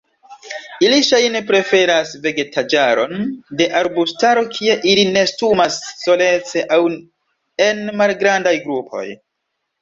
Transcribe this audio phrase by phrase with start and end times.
[0.85, 3.13] Ili ŝajne preferas vegetaĵaron
[3.59, 5.77] de arbustaro kie ili nestumas
[6.07, 6.81] solece aŭ
[7.67, 9.05] en malgrandaj grupoj.